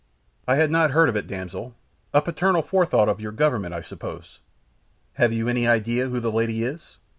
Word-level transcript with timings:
"I 0.47 0.55
had 0.55 0.71
not 0.71 0.89
heard 0.89 1.09
of 1.09 1.15
it, 1.15 1.27
damsel; 1.27 1.75
a 2.11 2.23
paternal 2.23 2.63
forethought 2.63 3.07
of 3.07 3.19
your 3.21 3.31
Government, 3.31 3.71
I 3.75 3.81
suppose? 3.81 4.39
Have 5.13 5.31
you 5.31 5.47
any 5.47 5.67
idea 5.67 6.09
who 6.09 6.19
the 6.19 6.31
lady 6.31 6.63
is?" 6.63 6.97